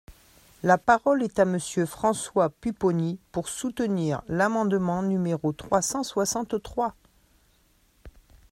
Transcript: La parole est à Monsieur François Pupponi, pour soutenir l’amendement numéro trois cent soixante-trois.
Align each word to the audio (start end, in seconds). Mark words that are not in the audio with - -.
La 0.63 0.79
parole 0.79 1.21
est 1.21 1.37
à 1.37 1.45
Monsieur 1.45 1.85
François 1.85 2.49
Pupponi, 2.49 3.19
pour 3.31 3.47
soutenir 3.47 4.23
l’amendement 4.27 5.03
numéro 5.03 5.53
trois 5.53 5.83
cent 5.83 6.01
soixante-trois. 6.01 6.95